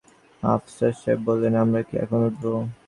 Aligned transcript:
আফসার 0.43 0.93
সাহেব 1.01 1.19
বললেন, 1.27 1.53
আমরা 1.63 1.81
কি 1.87 1.93
এখন 2.03 2.19
উঠব? 2.27 2.43